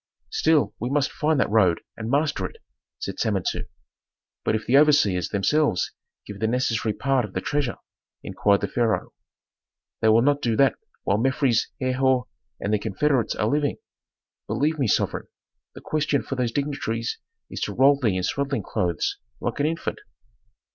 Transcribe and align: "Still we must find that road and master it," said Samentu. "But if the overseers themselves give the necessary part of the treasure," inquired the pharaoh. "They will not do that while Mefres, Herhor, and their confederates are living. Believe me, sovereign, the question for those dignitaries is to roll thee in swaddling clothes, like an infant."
"Still 0.31 0.73
we 0.79 0.89
must 0.89 1.11
find 1.11 1.39
that 1.39 1.49
road 1.51 1.81
and 1.95 2.09
master 2.09 2.47
it," 2.47 2.55
said 2.97 3.19
Samentu. 3.19 3.67
"But 4.43 4.55
if 4.55 4.65
the 4.65 4.75
overseers 4.75 5.29
themselves 5.29 5.91
give 6.25 6.39
the 6.39 6.47
necessary 6.47 6.91
part 6.91 7.23
of 7.23 7.33
the 7.33 7.39
treasure," 7.41 7.75
inquired 8.23 8.61
the 8.61 8.67
pharaoh. 8.67 9.13
"They 10.01 10.09
will 10.09 10.23
not 10.23 10.41
do 10.41 10.55
that 10.55 10.73
while 11.03 11.19
Mefres, 11.19 11.67
Herhor, 11.79 12.25
and 12.59 12.73
their 12.73 12.79
confederates 12.79 13.35
are 13.35 13.45
living. 13.47 13.77
Believe 14.47 14.79
me, 14.79 14.87
sovereign, 14.87 15.27
the 15.75 15.81
question 15.81 16.23
for 16.23 16.33
those 16.35 16.51
dignitaries 16.51 17.19
is 17.51 17.61
to 17.61 17.73
roll 17.75 17.99
thee 17.99 18.17
in 18.17 18.23
swaddling 18.23 18.63
clothes, 18.63 19.19
like 19.39 19.59
an 19.59 19.67
infant." 19.67 19.99